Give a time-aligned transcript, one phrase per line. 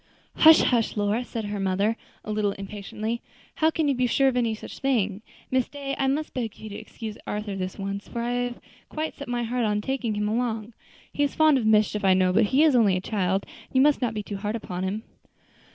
[0.37, 1.95] "Hush, hush, Lora," said her mother,
[2.25, 3.21] a little impatiently;
[3.57, 6.57] "how can you be sure of any such thing; Miss Day, I must beg of
[6.59, 8.59] you to excuse Arthur this once, for I have
[8.89, 10.73] quite set my heart on taking him along.
[11.13, 13.81] He is fond of mischief, I know, but he is only a child, and you
[13.81, 15.03] must not be too hard upon him."